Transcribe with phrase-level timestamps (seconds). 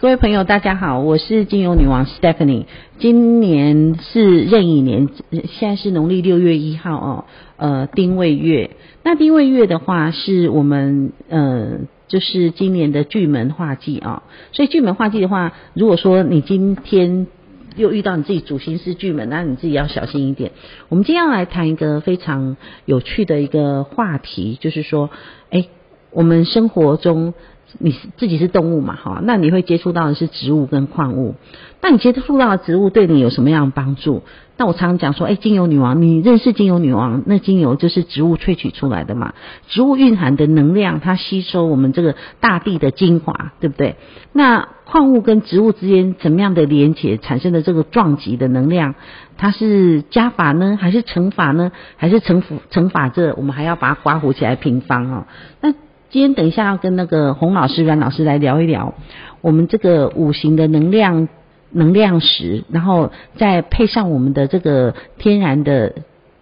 [0.00, 2.64] 各位朋友，大家好，我是精油女王 Stephanie。
[2.98, 7.24] 今年是壬寅年，现在是农历六月一号哦，
[7.58, 8.70] 呃，丁未月。
[9.04, 14.22] 那丁未月的话，是我们呃，就是今年的巨门化忌、哦。
[14.52, 17.26] 所以巨门化忌的话，如果说你今天
[17.76, 20.52] 又遇到你自己主星是巨门，那你自己要小心一点。
[20.88, 25.10] 我们今天要来谈一个非常有趣的一个话题，就是说，
[25.50, 25.66] 哎，
[26.12, 27.34] 我们生活中。
[27.78, 31.36] 你自己是动物嘛，哈，那你会接触到的是植物跟矿物。
[31.80, 34.24] 那你接触到的植物对你有什么样的帮助？
[34.56, 37.22] 那我常常讲说，哎，精油女王，你认识精油女王？
[37.26, 39.34] 那精油就是植物萃取出来的嘛，
[39.68, 43.94] 植物蕴含的能量，它吸收我们这个大地的精华，对不对？
[44.32, 48.96] 那矿物跟植物之间怎么样的连结产生的这个撞击的能量，
[49.36, 51.70] 它是加法呢，还是乘法呢？
[51.96, 55.26] 还是乘乘法这我们还要把它刮胡起来平方哦。
[55.60, 55.72] 那
[56.10, 58.94] 今天等一下要跟那个洪老师、阮老师来聊一聊
[59.40, 61.28] 我们这个五行的能量
[61.70, 65.94] 能量石，然后再配上我们的这个天然的。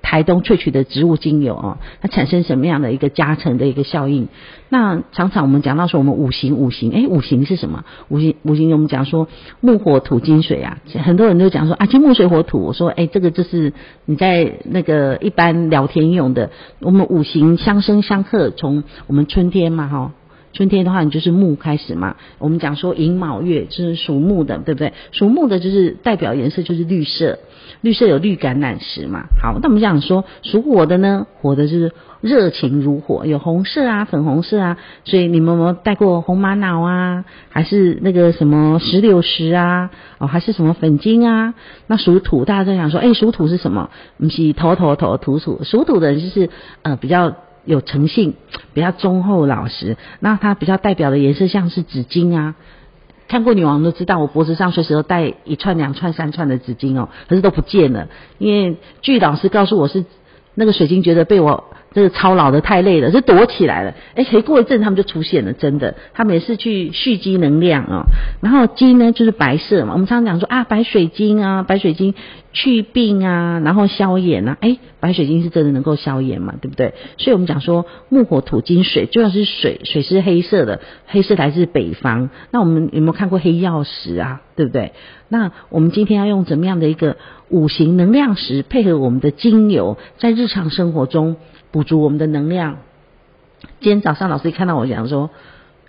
[0.02, 4.28] 台东萃取的植物精油哦，它产生什么样的一个加成的一个效应？
[4.70, 7.84] 那常常我们讲到说，我们五行五行，哎，五行是什么？
[8.08, 9.28] 五行五行，我们讲说
[9.60, 12.58] 木火土金水啊，很多人都讲说啊，金木水火土。
[12.58, 13.72] 我说，哎，这个就是
[14.04, 16.50] 你在那个一般聊天用的。
[16.80, 20.12] 我们五行相生相克，从我们春天嘛，哈，
[20.58, 22.16] 春天的话，你就是木开始嘛。
[22.38, 24.92] 我们讲说寅卯月就是属木的，对不对？
[25.12, 27.38] 属木的就是代表颜色就是绿色。
[27.80, 29.26] 绿色有绿橄榄石嘛？
[29.40, 31.28] 好，那我们讲说属火的呢？
[31.40, 34.78] 火的就是热情如火，有红色啊、粉红色啊。
[35.04, 37.24] 所以你们有没有带过红玛瑙啊？
[37.50, 39.90] 还是那个什么石榴石啊？
[40.18, 41.54] 哦，还是什么粉晶啊？
[41.86, 43.90] 那属土，大家都想说，哎，属土是什么？
[44.18, 46.50] 不是头头头土土，属土的就是
[46.82, 48.34] 呃比较有诚信，
[48.74, 49.96] 比较忠厚老实。
[50.20, 52.54] 那它比较代表的颜色像是紫金啊。
[53.28, 58.08] 看过女王都知道，我脖子上随时都带一串、两串、三串的紫金哦，可是都不见了，
[58.38, 60.04] 因为据老师告诉我是
[60.54, 61.64] 那个水晶觉得被我。
[61.92, 63.94] 这个操劳的太累了，就躲起来了。
[64.14, 65.94] 哎，谁过一阵他们就出现了，真的。
[66.12, 68.02] 他们也是去蓄积能量啊、哦。
[68.42, 72.14] 然后金呢就是白色嘛，我们常常讲说啊，白水晶啊，白水晶
[72.52, 74.58] 去病啊，然后消炎啊。
[74.60, 76.92] 哎，白水晶是真的能够消炎嘛，对不对？
[77.16, 82.28] 所以我们讲说木火土金水，主要是水，水是黑色的，黑色来自北方。
[82.50, 84.42] 那我们有没有看过黑曜石啊？
[84.56, 84.92] 对不对？
[85.28, 87.16] 那我们今天要用怎么样的一个
[87.48, 91.36] 五行能量石配合我们的精油，在日常生活中。
[91.78, 92.78] 补足我们的能量。
[93.78, 95.30] 今天早上老师一看到我讲说：“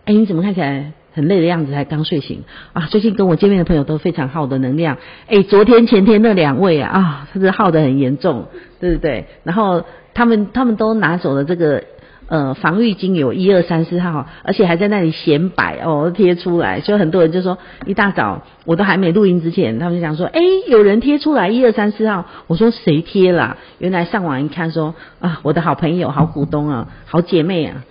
[0.06, 1.72] 哎，你怎么看起来很累的样子？
[1.72, 5.00] 才刚睡醒啊？”最近跟我见面的朋友都非常耗的能量。
[5.26, 8.46] 哎，昨天前天那两位啊，啊，他是耗得很严重，
[8.80, 9.26] 对不对？
[9.44, 9.84] 然后
[10.14, 11.84] 他们他们都拿走了这个。
[12.30, 17.58] 呃，防御精油一二三四号，而且还在那里显摆哦，贴出来，所以很多人就说，
[17.88, 23.58] 一大早我都还没录音之前，他们就讲说，哎，有人贴出来一二三四号，我说谁贴了？
[23.80, 27.84] 原来上网一看说，啊，我的好朋友、好股东啊、好姐妹啊、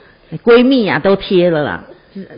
[0.44, 1.84] 闺蜜啊都贴了啦。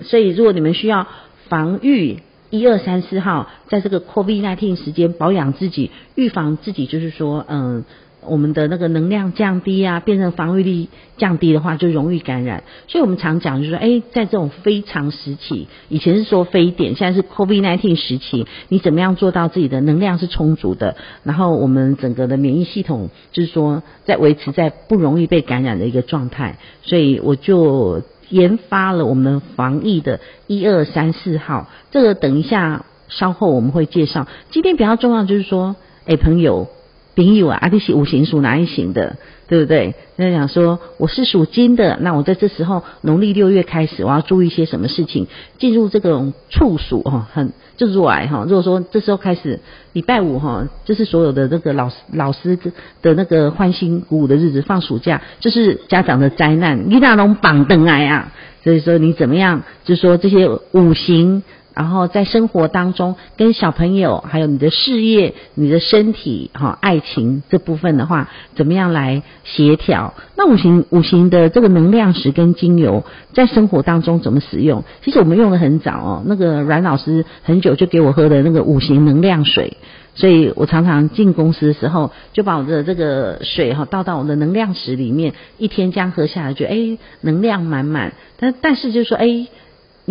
[0.05, 1.07] 所以如果你们需要
[1.51, 7.85] 防御一二三四号，在这个 COVID-19 时间保养自己，预防自己，就是说，嗯。
[8.27, 12.65] 我们的那个能量降低啊，变成防御力降低的话，就容易感染。
[12.87, 20.97] 所以我们常讲，就是说，哎，在这种非常时期，以前是说非典，现在是 COVID-19 时期，你怎么样做到自己的能量是充足的？
[21.23, 26.59] 然后我们整个的免疫系统，就是说，在维持在不容易被感染的一个状态。
[26.83, 34.29] 所以我就研发了我们防疫的一二三四号，这个等一下稍后我们会介绍。
[34.51, 36.69] 今天比较重要就是说，哎，朋友。
[37.17, 39.17] 朋友啊，阿弟是五行属哪一型的，
[39.49, 39.95] 对不对？
[40.17, 45.27] 那讲说我是属金的，那我在这时候农历六月开始，我要注意一些什么事情？
[45.59, 48.45] 进入这种处暑哦，很就入来哈。
[48.47, 49.61] 如果说这时候开始，
[49.93, 52.59] 礼拜五哈，就是所有的这个老师老师
[53.03, 58.33] 的那个欢欣鼓舞的日子，放暑假，就是家长的灾难，你那种绑灯来啊。
[58.63, 59.63] 所以说你怎么样？
[59.85, 61.43] 就是说这些五行。
[61.75, 70.15] 然后在生活当中，跟小朋友，还有你的事业、你的身体、哈爱情这部分的话，怎么样来协调？
[70.37, 74.85] 那五行五行的这个能量石跟精油，在生活当中怎么使用？
[75.03, 79.77] 其实我们用的很早哦，那个阮老师很久就给我喝的那个五行能量水，
[80.15, 88.13] 所以我常常进公司的时候，就把我的这个水哈倒到我的能量石里面，一天这样喝下来，觉得哎能量满满。
[88.39, 89.47] 但但是就是说哎。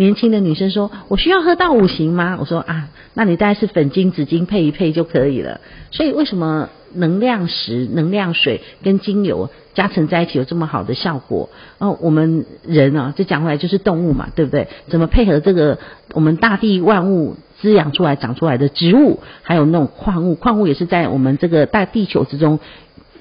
[0.00, 5.60] 年轻的女生说：“我需要喝到五行吗？”我说：“啊，那你大概是粉晶、紫晶配一配就可以了。”
[5.92, 11.50] 所以为什么能量石、能量水跟精油加成在一起有这么好的效果？
[11.76, 14.68] 哦，我们人啊，这讲回来就是动物嘛，对不对？
[14.88, 15.78] 怎么配合这个
[16.14, 22.58] 我们大地万物滋养出来、长出来的植物，还有那种矿物，矿物也是在我们这个大地球之中。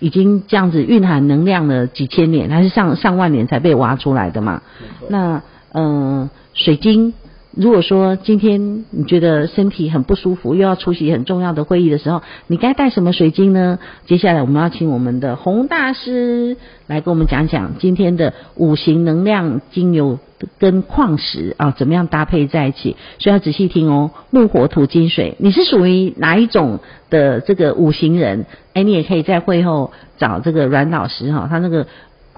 [0.01, 4.61] 已经这样子蕴含能量了几千年，还是上上万年才被挖出来的嘛？
[5.09, 5.41] 那
[5.73, 7.13] 嗯、水晶，
[7.51, 13.79] 如果说今天你觉得身体很不舒服，又要出席很重要的会议的时候，你该带什么水晶呢？
[14.05, 16.57] 接下来我们要请我们的洪大师
[16.87, 20.19] 来跟我们讲讲今天的五行能量精油。
[20.57, 22.95] 跟矿石啊，怎么样搭配在一起？
[23.19, 24.11] 所以要仔细听哦。
[24.29, 26.79] 木火土金水，你是属于哪一种
[27.09, 28.45] 的这个五行人？
[28.73, 31.87] 哎，你也可以在会后找这个阮老师哈，他那个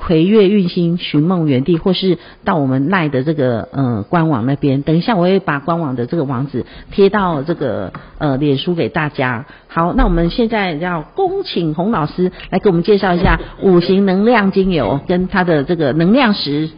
[0.02, 4.82] 魁月运星寻梦园地，或是到我们赖的这个呃官网那边。
[4.82, 9.46] 等一下我会把官网的这个网址贴到这个呃脸书给大家。
[9.68, 16.72] 好，那我们现在要恭请洪老师来给我们介绍一下五行能量精油跟它的这个能量石。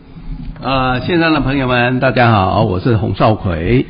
[0.61, 3.85] 啊，线上的朋友们，大家好，我是洪少奎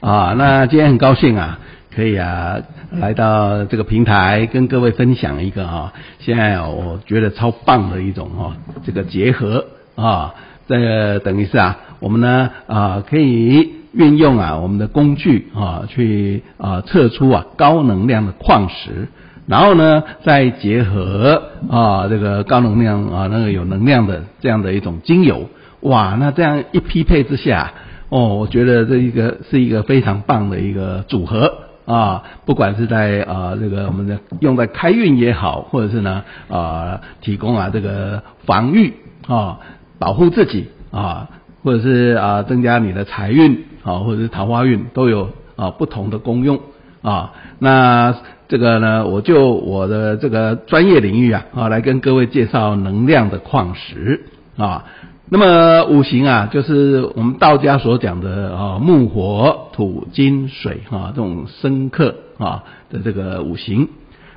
[0.00, 0.34] 啊。
[0.38, 1.58] 那今天很高兴啊，
[1.98, 2.60] 可以啊
[2.92, 8.56] 来到这个平台跟各位分享一个啊，现在我觉得超棒的一种哈，
[8.86, 9.64] 这个结合
[9.96, 10.32] 啊，
[10.68, 19.08] 这个等于是啊，我们呢啊可以运用啊我们的工具啊去啊测出啊高能量的矿石，
[19.48, 25.48] 然后呢再结合啊这个高能量啊那个有能量的这样的一种精油。
[25.80, 27.72] 哇，那这样一匹配之下，
[28.08, 32.22] 哦，我觉得这一个是一个非常棒的一个组合啊！
[32.44, 38.92] 不管是在啊这个我们的用在开运也好，或者是呢啊提供啊这个防御
[39.26, 39.58] 啊
[39.98, 41.30] 保护自己啊，
[41.64, 46.60] 或者是啊增加你的财运啊，或者是桃花运都有啊不同的功用
[47.00, 47.32] 啊。
[47.58, 48.14] 那
[48.48, 54.26] 这个呢，我就我的这个专业领域啊啊来跟各位介绍能量的矿石
[54.58, 54.84] 啊。
[55.30, 63.88] 那么五行啊，就是我们道家所讲的啊木火土金水啊这种生克啊的这个五行。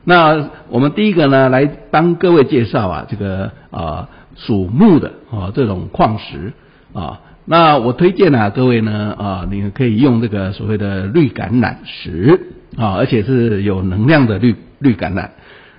[0.04, 6.52] 那我们第一个呢，来帮各位介绍啊这个啊属木的啊这种矿石
[6.94, 7.22] 啊。
[7.46, 15.30] 那我推荐啊各位呢啊，你可以用这个所谓的绿橄榄石啊，而且是有能量的绿绿橄榄。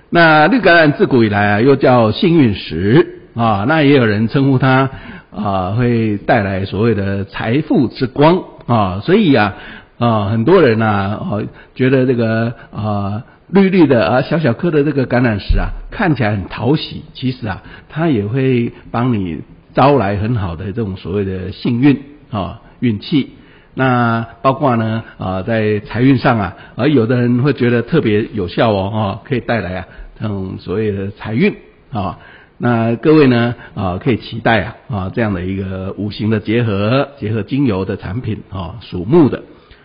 [0.09, 3.19] 那绿橄榄自古以来啊，又叫幸运石。
[3.35, 4.89] 啊，那也有人称呼它
[5.35, 9.55] 啊，会带来所谓的财富之光啊，所以啊
[9.97, 11.41] 啊，很多人呐啊，
[11.73, 19.41] 觉得这个啊绿绿的啊小小颗的这个橄榄石啊，看起来很讨喜，其实啊，它也会帮你
[19.73, 21.99] 招来很好的这种所谓的幸运
[22.29, 23.31] 啊运气。
[23.73, 29.87] 那包括呢啊，在财运上啊，而有的人会觉得特别有效哦，啊，可以带来啊
[30.19, 31.55] 这种所谓的财运
[31.91, 32.19] 啊。
[32.65, 39.43] 那各位呢啊，可以期待啊啊这样的一个五行的结合，结合精油的产品啊，属木的。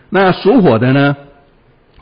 [0.09, 1.17] 那属火的呢，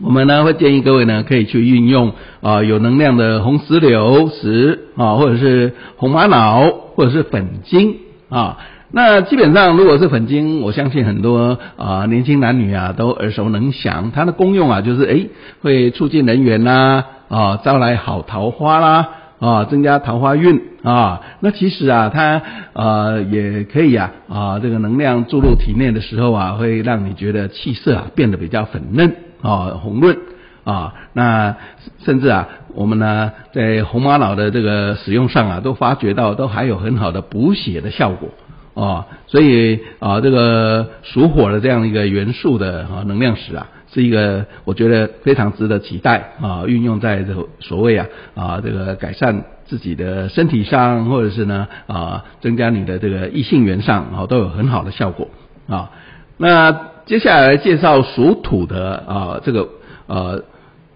[0.03, 7.95] 我们呢会建议各位呢可以去运用啊有能量的红石榴石啊，或者是红玛瑙，或者是粉晶
[8.29, 8.59] 啊。
[8.91, 15.29] 那基本上如果是粉晶，我相信很多啊年轻男女啊都耳熟能详，它的功用啊就是诶
[15.63, 19.09] 会促进人缘啦啊，招来好桃花啦。
[19.39, 22.41] 啊，增加桃花运啊，那其实啊，它
[22.73, 30.17] 呃也可以啊啊，这个能量注入体内的时候啊，会让你觉得气色啊变得比较粉嫩啊红润
[30.63, 31.55] 啊，那
[32.03, 38.29] 甚至啊，我们呢在红玛瑙的这个使用上啊，都发觉到都还有很好的补血的效果
[38.73, 43.67] 啊，所以啊，这个属火的这样一个元素的啊能量石啊。
[43.97, 55.29] 是一个我觉得非常值得期待啊，运用在这所谓啊啊这个改善自己的身体上，或者是呢啊增加你的这个异性缘上啊都有很好的效果
[55.67, 55.89] 啊。
[56.37, 59.67] 那接下来介绍属土的啊这个
[60.05, 60.43] 呃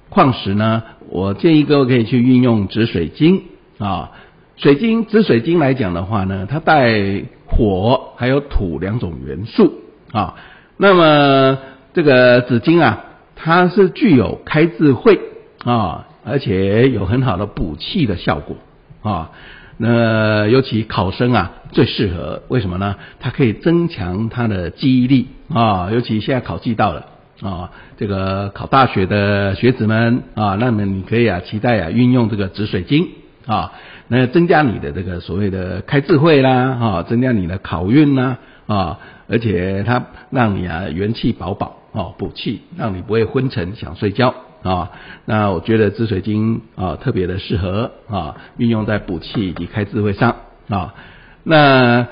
[0.10, 3.46] 矿石呢，我建议各位可以去运用紫水晶
[3.79, 4.12] 啊。
[4.58, 9.74] 水晶紫水晶来讲的话呢，它带火还有土两种元素
[10.12, 10.36] 啊，
[10.77, 11.58] 那么。
[11.93, 13.03] 这个紫金啊，
[13.36, 15.19] 它是具有开智慧
[15.65, 18.55] 啊，而且有很好的补气的效果
[19.01, 19.31] 啊。
[19.77, 22.95] 那尤其考生啊最适合，为什么呢？
[23.19, 25.89] 它可以增强他的记忆力啊。
[25.91, 27.07] 尤其现在考季到了
[27.41, 33.07] 啊，这个考大学的学子们啊，那么你可以啊期待啊运用这个紫水晶
[33.48, 33.74] 啊，
[34.07, 39.00] 那增加你的这个所谓的开智慧啦啊，增加你的考运啦啊。
[39.27, 44.33] 而且它让你啊元气饱饱哦，补气，让你不会昏沉想睡觉
[44.63, 44.91] 啊。
[45.25, 50.38] 那我觉得紫水晶啊特别的适合啊，运用在补气以及开智慧上
[50.69, 50.93] 啊。
[51.43, 52.07] 那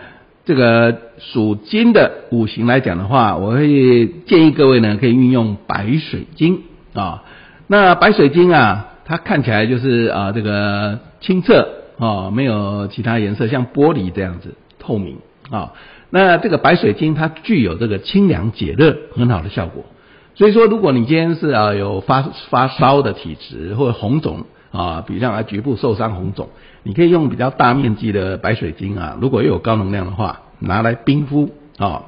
[0.45, 7.23] 这个属金的五行来讲的话，我会建议各位呢可以运用白水晶啊。
[7.67, 11.67] 那白水晶啊，它看起来就是啊这个清澈
[11.99, 15.19] 啊，没有其他颜色，像玻璃这样子透明
[15.51, 15.71] 啊。
[16.09, 19.85] 那这个白水晶它具有这个清凉解热很好的效果。
[20.35, 26.49] 所以说，如果你今天是啊有发发烧的体质或者红肿啊，比如像啊局部受伤红肿。
[26.83, 32.03] 你可以用比较大面积的白水晶啊，如果又有高能量的话，拿来冰敷啊，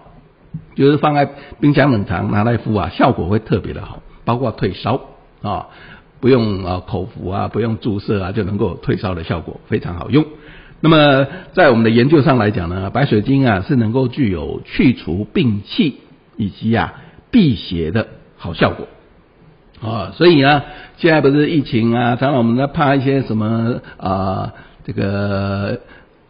[0.76, 1.30] 就是放在
[1.60, 5.02] 冰箱冷藏拿来敷啊，效果会特别的好，包括退烧
[5.42, 5.68] 啊，
[6.22, 10.26] 不用啊口服啊，不用注射啊，就能够退烧的效果非常好用。
[10.82, 16.00] 那么在我们的研究上来讲呢，白水晶啊是能够具有去除病气
[16.38, 16.94] 以及啊
[17.32, 18.08] 辟邪的
[18.38, 18.88] 好效果。
[19.82, 20.62] 啊，所以呢，
[20.98, 24.54] 现在不是疫情啊，常常我们在怕一些什么啊，
[24.86, 25.82] 这个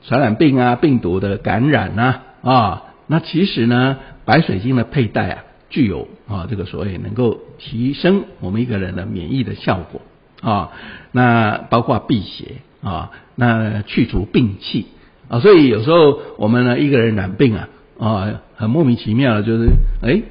[0.08, 10.02] 传染病啊、病毒的感染啊，啊，那其实呢，白水晶的佩戴啊，具有啊这个所谓能够提升我们一个人的免疫的效果
[10.42, 10.72] 啊，
[11.12, 14.88] 那包括辟邪啊，那去除病气
[15.28, 17.70] 啊，所以有时候我们呢一个人染病啊，
[18.00, 19.70] 啊，很莫名其妙的，就是
[20.04, 20.22] 哎。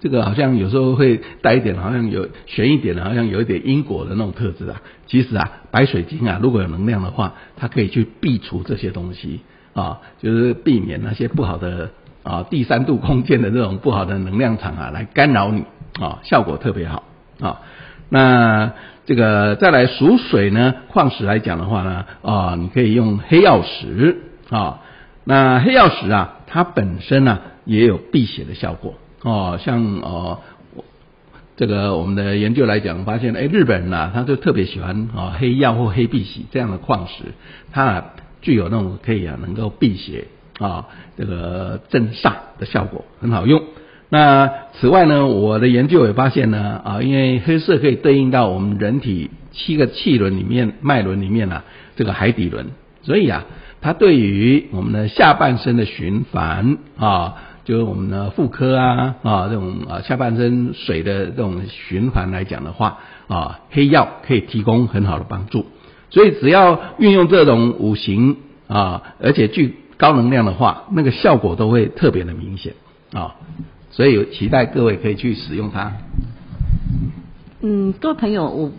[0.00, 4.82] 这个好像有时候会带一点，好像有悬一点的，好像有一点因果的那种特质啊。
[5.06, 9.40] 其实啊，白水晶啊，如果有能量的话，它可以去避除这些东西
[9.72, 11.88] 啊，就是避免那些不好的
[12.22, 15.64] 啊第三度空间的这种不好的能量场啊来干扰你
[15.98, 17.04] 啊，效果特别好
[17.40, 17.62] 啊。
[18.10, 24.18] 那这个再来属水呢，矿石来讲的话呢啊，你可以用黑曜石
[24.48, 24.80] 啊。
[25.24, 28.94] 那黑曜石啊，它本身呢、也有辟邪的效果。
[29.22, 30.40] 哦，像哦，
[31.56, 37.24] 这个我们的研究来讲，发现哎，日本人呐、啊，他就特别喜欢啊黑曜或黑碧玺这样的矿石，
[37.72, 38.04] 它、啊、
[38.40, 40.26] 具有那种可以啊能够辟邪
[40.58, 43.62] 啊这个镇煞的效果，很好用。
[44.12, 51.64] 那此外呢，我的研究也发现呢啊，因为黑色可以对应到我们人体七个气轮里面脉轮里面啊
[51.96, 52.66] 这个海底轮，
[53.00, 53.46] 所以啊，
[53.80, 57.34] 它对于我们的下半身的循环啊。
[57.64, 65.66] 就是我们的妇科啊啊这种啊下半身水的这种循环来讲的话啊，黑曜可以提供很好的帮助。
[66.10, 72.74] 所以只要运用这种五行啊，而且具高能量的话，那个效果都会特别的明显
[73.12, 73.36] 啊。
[73.92, 75.92] 所以期待各位可以去使用它。
[77.60, 78.72] 嗯，各位朋友，我。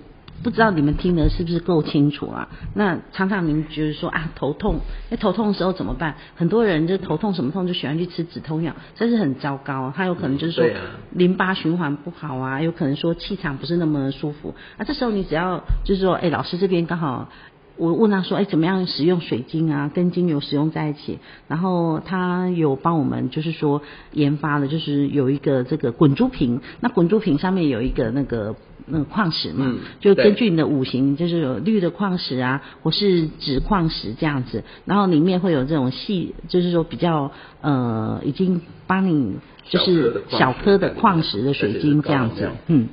[0.44, 2.50] 不知道你们听的是不是够清楚啊？
[2.74, 6.16] 那常常你们觉得说啊头痛，哎头痛的时候怎么办？
[6.36, 9.94] 很多人就头痛什么痛就喜欢去吃止痛药，这是很糟糕。
[9.96, 10.66] 他有可能就是说
[11.12, 14.54] 淋巴循环不好啊，有可能说气场不是那么舒服。
[14.78, 17.30] 啊，这时候你只要就是说，哎老师这边刚好。
[17.76, 19.90] 我问他说：“哎，怎么样使用水晶啊？
[19.94, 21.20] 跟精油使用在一起？
[21.48, 26.62] 然后他有帮我们，就是说研发了，就是有一个这个滚珠瓶。
[26.82, 34.64] 那滚珠瓶上面有一个那个那个矿石嘛，就根据你的五行，就是有绿的矿石啊，或是紫矿石这样子。
[34.86, 39.38] 然后里面会有这种细，就是说比较呃，已经帮你
[39.70, 42.88] 就是小颗的矿石的水晶这样子，嗯。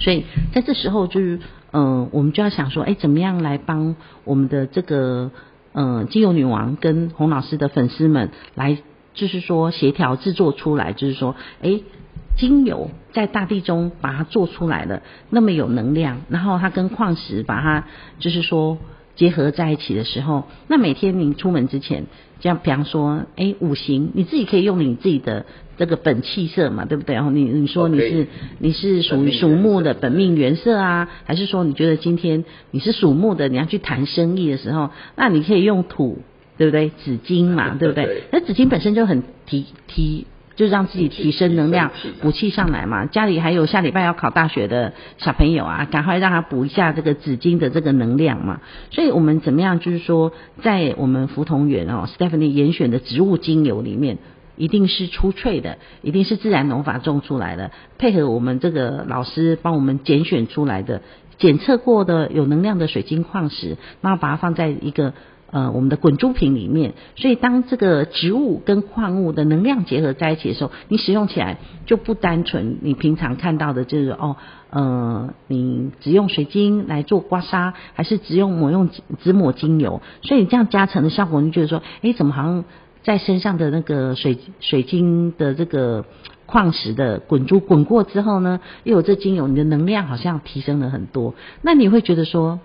[0.00, 1.40] 所以在这时候就是。”
[1.76, 5.32] 嗯、呃，我们就要想说，哎，怎么样来帮我们的这个
[5.72, 8.78] 呃精油女王跟洪老师的粉丝们来，
[9.12, 11.80] 就是说协调制作出来，就是说，哎，
[12.38, 17.86] 精油在大地中把它做出来了，那么有能量，然后它跟矿石把它
[18.20, 18.78] 就是说
[19.16, 22.04] 结合在一起的时候，那每天你出门之前，
[22.38, 25.44] 像比方说，哎，五行你自己可以用你自己的。
[25.76, 27.14] 这个本气色嘛，对不对？
[27.14, 28.26] 然后你你说你是 Okay.
[28.58, 36.18] 你是属于属木的本命元色啊，还是说你觉得今天你是属木的，你要去谈生意的时候，那你可以用土，
[36.56, 36.90] 对不对？
[36.90, 38.22] 紫金嘛， 对不对？
[38.30, 40.26] 那紫金本身就很提提，
[40.56, 41.90] 就让自己提升能量，
[42.20, 43.06] 补气上来嘛。
[43.06, 48.60] 家里还有下礼拜要考大学的小朋友啊，赶快让他补一下这个紫金的这个能量嘛。
[48.90, 49.80] 所以我们怎么样？
[49.80, 54.18] 就是说，在我们福同源哦，Stephanie 严选的植物精油里面。
[54.56, 61.02] 一定是出萃的，一定是自然农法种出来的，配合我们这个老师帮我们拣选出来的、
[61.38, 65.12] 检测过的有能量的水晶矿石，然后把它放在一个
[65.50, 66.94] 呃我们的滚珠瓶里面。
[67.16, 74.36] 所以当这个植物跟矿物的能量结合在一起的时候，你使用起来就不单纯你平常看到的就是哦
[74.70, 78.88] 呃你只用水晶来做刮痧，还是只用抹用
[79.20, 82.64] 只抹精油，所以这样加成的效果，你觉得说哎怎么好像？
[83.04, 86.04] 在身上的那个水水晶的这个
[86.46, 91.34] 矿石的滚珠滚过之后呢，又有这精油，你的能量好像提升了很多。
[91.62, 92.58] 那你会觉得说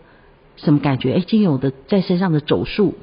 [0.55, 1.13] 什么感觉？
[1.13, 2.95] 哎，精油的在身上的走数。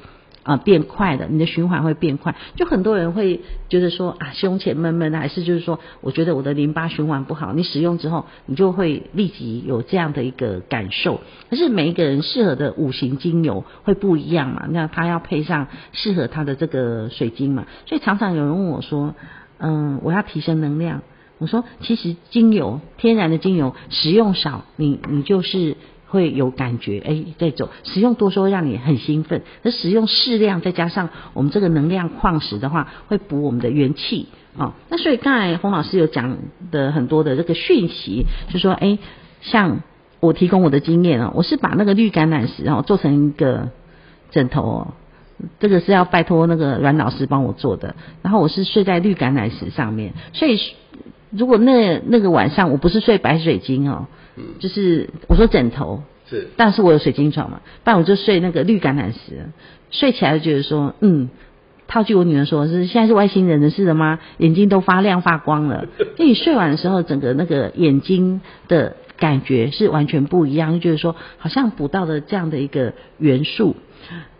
[0.47, 2.33] 啊，变快的，你的循环会变快。
[2.55, 7.51] 就很多人会觉得说啊，胸前闷闷的，还是就是说，我觉得我的淋巴循环不好。
[7.51, 11.19] 你使用之后，你就会立即有这样的一个感受。
[11.49, 14.67] 可是每一个人适合的五行精油会不一样嘛？
[14.69, 17.65] 那他要配上适合他的这个水晶嘛？
[17.85, 19.15] 所以常常有人问我说，
[19.57, 21.01] 嗯，我要提升能量。
[21.39, 25.75] 我说，其实精油，天然的精油，使用少，你你就是。
[26.07, 29.41] 会有感觉，哎，在走，使用多说让你很兴奋。
[29.63, 36.37] 而使用适量，再加上我们这个能量矿石的话，会补我们的元气啊、那所以刚才洪老师有讲
[36.71, 38.97] 的很多的这个讯息，就说，哎，
[39.41, 39.81] 像
[40.19, 43.69] 我提供我的经验啊，我是把那个绿橄榄石哦做成一个
[44.31, 44.93] 枕头哦，
[45.59, 47.95] 这个是要拜托那个阮老师帮我做的。
[48.23, 50.59] 然后我是睡在绿橄榄石上面，所以
[51.29, 54.07] 如果那那个晚上我不是睡白水晶哦。
[54.59, 59.49] 就是我说枕头是，但是我有水晶床嘛，不然我就睡那个绿橄榄石，
[59.91, 61.29] 睡起来就觉得说，嗯，
[61.87, 64.19] 套句我女儿说，是现在是外星人的似的吗？
[64.37, 65.85] 眼睛都发亮发光了，
[66.17, 73.75] 因为你睡完的时候，整个那个眼睛的感觉是完全不一样，就觉得说好像补到了这样的一个元素，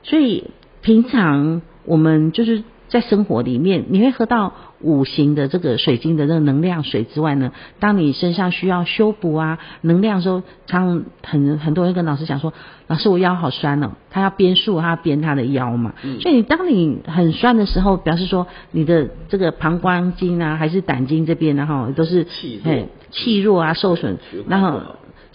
[0.04, 0.52] 所以
[0.82, 2.64] 平常我们就是。
[2.90, 12.54] 在生活里面，你会喝到五行的这个水晶的这个能量水之外呢，当你身上需要修补啊能量的时候，常很很多人跟老师讲说，
[12.88, 15.94] 老师我腰好酸哦，他要编束，他要编他的腰嘛。
[16.04, 24.18] 嗯、所以你当你很酸的时候，表示说你的这个膀胱经啊，还是胆经这边然后都是气弱，气弱啊受损，
[24.48, 24.82] 然后。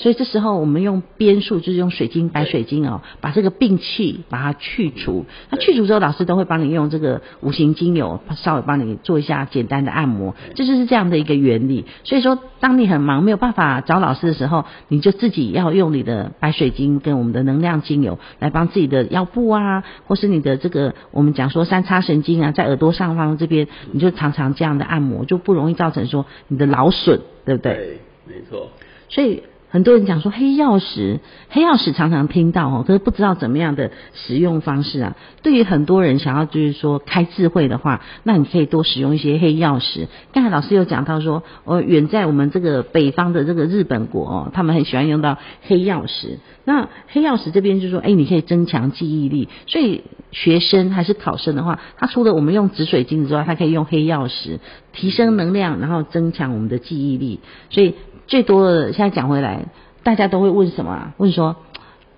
[0.03, 5.27] 所以这时候我们用边数，就是用水晶白水晶哦，把这个病气把它去除。
[5.49, 10.35] 那去除之后，老师都会帮你用这个五行精油，稍微帮你做一下简单的按摩。
[10.57, 11.85] 这就是这样的一个原理。
[12.03, 27.75] 所以说，当你很忙没有办法找老师的时候，你就自己要用你的白水晶跟我们的能量精油来帮自己的腰部啊，或是你的这个我们讲说三叉神经啊，在耳朵上方这边，你就常常这样的按摩，就不容易造成说你的劳损，对不对？
[27.75, 28.69] 对，没错。
[29.09, 29.45] 所以。
[29.73, 35.17] 很多人讲说黑曜石，黑曜石常常听到哦，可是不知道怎么样的使用方式啊。
[35.43, 40.09] 对于很多人想要就是说开智慧的话，那你可以多使用一些黑曜石。
[40.35, 46.39] 刚才老师有讲到说，哦，远在我们这个北方的这个日本国哦，他们很喜欢用到黑曜石。
[46.67, 49.49] 那黑曜石这边就是说，哎，你可以增强记忆力。
[49.67, 54.61] 所以学生还是考生的话，他除了我们用紫水晶之外，他可以用黑曜石
[54.93, 57.41] 提升能量，然后增强我们的记忆力。
[57.71, 57.95] 所以。
[58.33, 59.67] 最多的现在讲回来，
[60.03, 61.13] 大家都会问什么啊？
[61.19, 61.57] 问说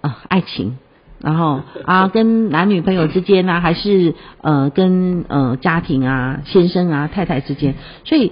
[0.01, 0.79] 啊，爱情，
[1.19, 7.75] 然后啊，跟男女朋友之间呢，还是呃，跟呃家庭啊，先生啊，太太之间，
[8.05, 8.31] 所以。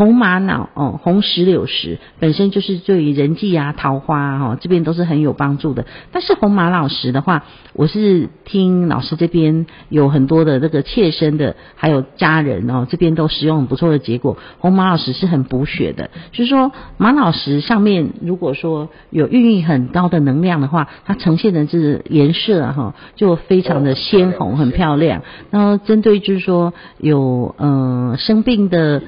[0.00, 5.84] 红玛瑙哦，红石榴石本身就是对于人际啊、桃花啊，哦，这边都是很有帮助的。
[6.10, 14.38] 但是红玛瑙石的话，我是听老师这边有很多的这个切身的，还有家人哦，这边都使用很不错的结果。
[14.58, 25.20] 红玛瑙石是很补血的，就是说玛瑙石上面如果说有孕育很高的能量的话，它呈现的这个颜色哈，就非常的鲜红，很漂亮。
[25.50, 29.02] 然后针对就是说有呃生病的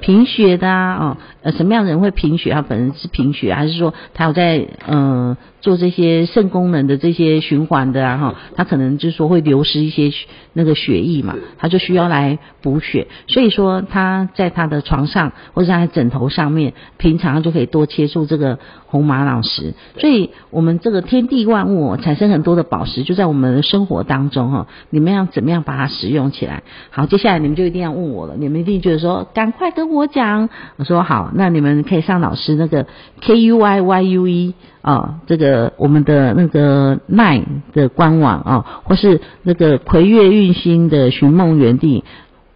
[0.00, 0.35] 贫血。
[0.36, 2.52] 血的啊，哦，呃，什么样的人会贫血？
[2.52, 8.16] 他本人是贫血，还是说他有在嗯做这些肾功能的这些循环的啊？
[8.18, 10.12] 哈，他可能就是说会流失一些
[10.52, 13.08] 那个血液嘛，他就需要来补血。
[13.26, 19.74] 所以说他在他的床上或者在枕头上面，平常就可以多切入这个红玛瑙石。
[19.98, 24.68] 所以我们这个天地万物产生很多的宝石，就在我们的生活当中哈。
[24.90, 26.62] 你们要怎么样把它使用起来？
[26.90, 30.48] 好，接下来你们就一定要问我了，你们一定觉得说，赶快跟我讲。
[30.76, 32.86] 我说好，那你们可以上老师那个
[33.20, 34.54] K U Y Y U E
[34.86, 42.04] 啊，这个我们的那个奈的官网啊，或是那个葵月运星的寻梦园地。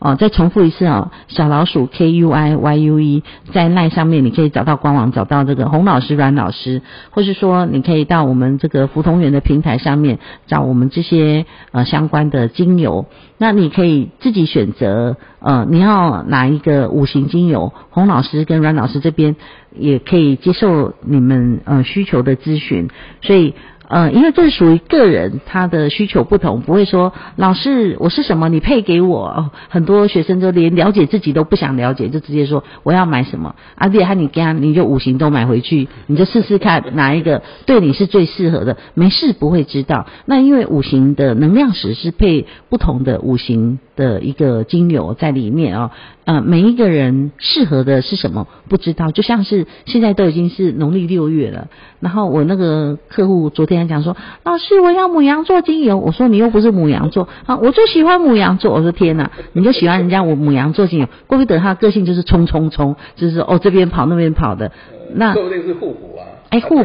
[0.00, 13.04] 哦，再重复一次哦，小老鼠 K U I Y U E 在 LINE 上面，你可以找到官网，找到这个洪老师、阮老师，或是说你可以到我们这个福同源的平台上面找我们这些呃相关的精油。
[13.36, 19.36] 那你可以自己选择呃你要哪一个五行精油，洪老师跟阮老师这边
[19.76, 22.88] 也可以接受你们呃需求的咨询，
[23.20, 23.54] 所以。
[23.90, 29.50] 呃，因为这是属于个人他的需求不同，不会说老师我是什么你配给我。
[29.68, 33.56] 很多学生就连了解自己都不想了解，就直接说我要买什么。
[33.74, 38.76] 阿弟他你给他你就五行都买回去，你就试试看哪一个对你是最适合的。
[38.94, 45.90] 没事不会知道，那因为五行的能量石是配不同的五行的一个精油在里面哦。
[46.30, 51.66] 呃，每一个人适合的是什么不知道，就像是现在都已经是农历六月了。
[51.98, 58.72] 然后我那个客户昨天讲说，老师我要母羊座精油，我说你又不是母羊座啊，我就喜欢母羊座。
[58.72, 64.70] 我说天哪，你就喜欢人家我母羊座精油，怪不得他个性就是冲冲冲，就是说哦这边跑那边跑的。
[65.12, 66.84] 那说不定是互补啊，哎互补，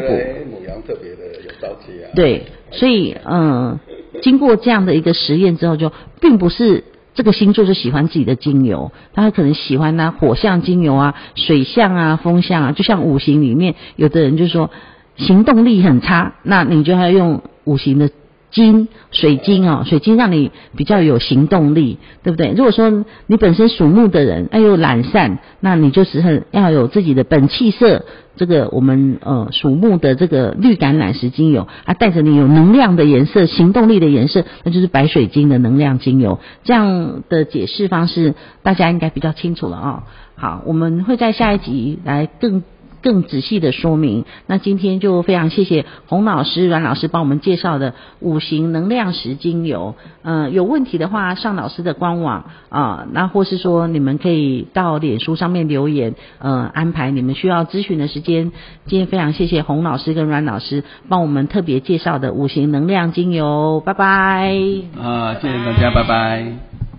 [0.49, 2.09] 母羊特别的有朝气啊。
[2.15, 3.79] 对，所以嗯、呃，
[4.23, 6.83] 经过这样的一个实验之后，就并不是。
[7.15, 14.69] 这个星座就喜欢自己的精油，他可能喜欢呢、火象精油啊、水象啊、风象啊，就像五行里面，有的人就说
[15.15, 18.09] 行动力很差，那你就要用五行的。
[18.55, 22.53] 金水晶哦，水晶让你比较有行动力，对不对？
[22.55, 28.05] 如果说你本身属木的人，哎呦懒散，那你就是很要有自己的本气色。
[28.37, 36.39] 这个我们呃属木的这个绿橄榄石精油，它带着你有能量的颜色、行动力的颜色，那就是白水晶的能量精油。
[36.63, 40.03] 这样的解释方式，大家应该比较清楚了、哦。
[40.37, 42.63] 好，我们会在下一集来更。
[43.05, 44.25] 更仔细的说明。
[44.47, 49.93] 那今天就非常谢谢洪老师、阮老师帮我们介绍的五行能量石精油。
[50.23, 58.51] 呃，有问题的话上老师的官网啊，那或是说你们可以到脸书上面留言，呃，安排你们需要咨询的时间。
[58.87, 63.83] 今天非常谢谢洪老师跟阮老师帮我们特别介绍的五行能量精油。
[63.85, 64.51] 拜拜。
[64.99, 66.94] 啊，谢谢大家，拜拜。